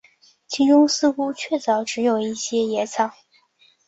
[0.47, 3.11] 其中似乎确凿只有一些野草